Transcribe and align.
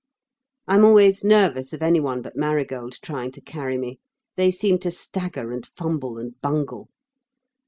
I 0.67 0.73
am 0.73 0.83
always 0.83 1.23
nervous 1.23 1.73
of 1.73 1.83
anyone 1.83 2.23
but 2.23 2.35
Marigold 2.35 2.93
trying 3.03 3.31
to 3.33 3.39
carry 3.41 3.77
me. 3.77 3.99
They 4.35 4.49
seem 4.49 4.79
to 4.79 4.89
stagger 4.89 5.51
and 5.51 5.63
fumble 5.63 6.17
and 6.17 6.41
bungle. 6.41 6.89